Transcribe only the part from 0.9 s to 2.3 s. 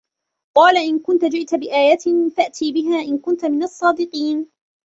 كنت جئت بآية